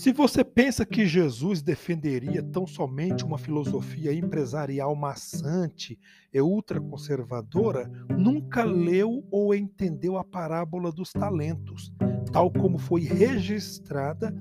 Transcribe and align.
Se 0.00 0.14
você 0.14 0.42
pensa 0.42 0.86
que 0.86 1.04
Jesus 1.04 1.60
defenderia 1.60 2.42
tão 2.42 2.66
somente 2.66 3.22
uma 3.22 3.36
filosofia 3.36 4.14
empresarial 4.14 4.96
maçante 4.96 6.00
e 6.32 6.40
ultraconservadora, 6.40 7.86
nunca 8.08 8.64
leu 8.64 9.22
ou 9.30 9.54
entendeu 9.54 10.16
a 10.16 10.24
parábola 10.24 10.90
dos 10.90 11.12
talentos, 11.12 11.92
tal 12.32 12.50
como 12.50 12.78
foi 12.78 13.02
registrada 13.02 14.34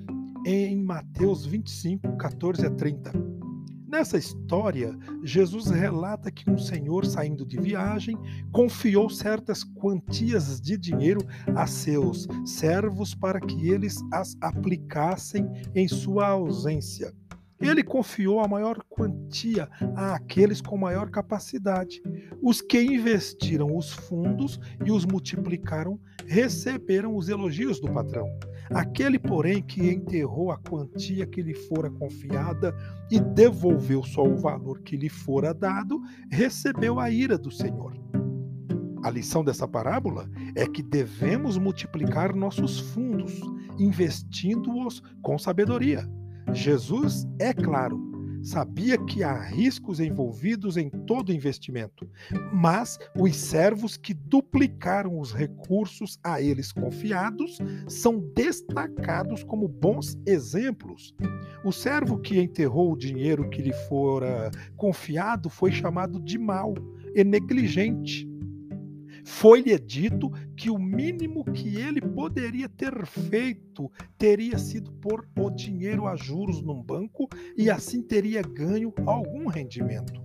em 0.46 0.82
Mateus 0.82 1.46
25, 1.46 2.16
14 2.16 2.66
a 2.66 2.72
30. 2.72 3.12
Nessa 3.90 4.20
história, 4.20 4.96
Jesus 5.24 5.72
relata 5.72 6.30
que 6.30 6.48
um 6.48 6.60
senhor 6.60 7.08
saindo 7.08 7.44
de 7.44 7.60
viagem 7.60 8.16
confiou 8.52 9.10
certas 9.10 9.64
quantias 9.64 10.62
de 10.62 10.78
dinheiro 10.78 11.22
a 11.56 11.66
seus 11.66 12.28
servos 12.46 13.16
para 13.16 13.40
que 13.40 13.68
eles 13.72 13.98
as 14.14 14.38
aplicassem 14.42 15.50
em 15.74 15.88
sua 15.88 16.28
ausência. 16.28 17.12
Ele 17.62 17.84
confiou 17.84 18.40
a 18.40 18.48
maior 18.48 18.82
quantia 18.90 19.68
àqueles 19.96 20.62
com 20.62 20.78
maior 20.78 21.10
capacidade. 21.10 22.02
Os 22.42 22.62
que 22.62 22.82
investiram 22.82 23.76
os 23.76 23.92
fundos 23.92 24.60
e 24.86 24.92
os 24.92 25.06
multiplicaram 25.06 26.00
receberam 26.26 27.16
os 27.16 27.28
elogios 27.28 27.80
do 27.82 27.92
patrão. 27.92 28.28
Aquele, 28.72 29.20
porém, 29.20 29.62
que 29.62 29.90
enterrou 29.90 30.52
a 30.52 30.58
quantia 30.58 31.26
que 31.26 31.42
lhe 31.42 31.54
fora 31.54 31.90
confiada 31.90 32.74
e 33.12 33.20
devolveu 33.20 34.04
só 34.04 34.24
o 34.24 34.38
valor 34.38 34.82
que 34.82 34.96
lhe 34.96 35.10
fora 35.10 35.54
dado, 35.54 36.00
recebeu 36.32 37.00
a 37.00 37.10
ira 37.10 37.38
do 37.38 37.52
Senhor. 37.52 37.94
A 39.04 39.10
lição 39.10 39.44
dessa 39.44 39.68
parábola 39.68 40.30
é 40.56 40.68
que 40.68 40.84
devemos 40.84 41.58
multiplicar 41.58 42.36
nossos 42.36 42.80
fundos, 42.80 43.40
investindo-os 43.80 45.02
com 45.22 45.38
sabedoria. 45.38 46.08
Jesus, 46.54 47.28
é 47.40 47.54
claro, 47.54 48.00
sabia 48.42 48.98
que 49.06 49.24
há 49.24 49.40
riscos 49.42 50.00
envolvidos 50.00 50.78
em 50.78 50.90
todo 50.90 51.34
investimento, 51.34 52.10
mas 52.54 52.98
os 53.18 53.36
servos 53.36 53.98
que 53.98 54.14
duplicaram 54.14 55.20
os 55.20 55.34
recursos 55.34 56.18
a 56.24 56.42
eles 56.42 56.72
confiados 56.72 57.58
são 57.88 58.20
destacados 58.36 59.44
como 59.44 59.68
bons 59.68 60.18
exemplos. 60.26 61.14
O 61.64 61.72
servo 61.72 62.18
que 62.18 62.40
enterrou 62.40 62.94
o 62.94 62.98
dinheiro 62.98 63.50
que 63.50 63.62
lhe 63.62 63.74
fora 63.88 64.50
confiado 64.76 65.50
foi 65.50 65.72
chamado 65.72 66.20
de 66.20 66.38
mau 66.38 66.74
e 67.16 67.24
negligente. 67.24 68.29
Foi-lhe 69.26 69.78
dito 69.80 70.32
que 70.56 70.70
o 70.70 70.78
mínimo 70.78 71.44
que 71.46 71.78
ele 71.78 72.02
poderia 72.02 72.68
ter 72.68 73.06
feito 73.06 73.92
teria 74.18 74.58
sido 74.58 74.92
pôr 74.94 75.28
o 75.38 75.50
dinheiro 75.50 76.08
a 76.08 76.16
juros 76.16 76.62
num 76.62 76.82
banco 76.82 77.28
e 77.58 77.70
assim 77.70 78.02
teria 78.02 78.42
ganho 78.42 78.94
algum 79.06 79.48
rendimento. 79.48 80.22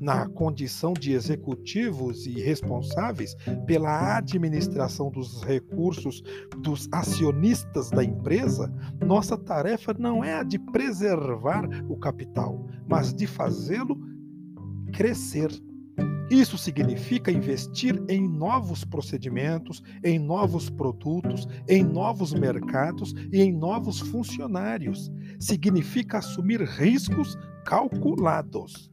Na 0.00 0.26
condição 0.26 0.94
de 0.94 1.12
executivos 1.12 2.24
e 2.24 2.40
responsáveis 2.40 3.36
pela 3.66 4.16
administração 4.16 5.10
dos 5.10 5.42
recursos 5.42 6.22
dos 6.58 6.88
acionistas 6.90 7.90
da 7.90 8.02
empresa, 8.02 8.72
nossa 9.04 9.36
tarefa 9.36 9.94
não 9.98 10.24
é 10.24 10.32
a 10.32 10.42
de 10.42 10.58
preservar 10.58 11.68
o 11.86 11.98
capital, 11.98 12.66
mas 12.88 13.12
de 13.12 13.26
fazê-lo 13.26 14.00
crescer 14.90 15.50
isso 16.30 16.56
significa 16.56 17.32
investir 17.32 18.00
em 18.08 18.26
novos 18.28 18.84
procedimentos, 18.84 19.82
em 20.04 20.16
novos 20.16 20.70
produtos, 20.70 21.48
em 21.68 21.82
novos 21.82 22.32
mercados 22.32 23.12
e 23.32 23.42
em 23.42 23.52
novos 23.52 23.98
funcionários. 23.98 25.10
Significa 25.40 26.18
assumir 26.18 26.62
riscos 26.62 27.36
calculados. 27.64 28.90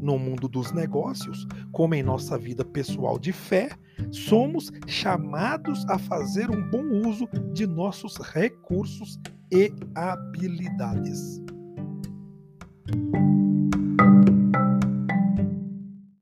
No 0.00 0.18
mundo 0.18 0.48
dos 0.48 0.72
negócios, 0.72 1.46
como 1.70 1.94
em 1.94 2.02
nossa 2.02 2.36
vida 2.36 2.64
pessoal 2.64 3.16
de 3.16 3.32
fé, 3.32 3.70
somos 4.10 4.72
chamados 4.86 5.86
a 5.88 5.96
fazer 5.96 6.50
um 6.50 6.68
bom 6.70 7.08
uso 7.08 7.28
de 7.52 7.64
nossos 7.64 8.16
recursos 8.16 9.20
e 9.52 9.72
habilidades. 9.94 11.40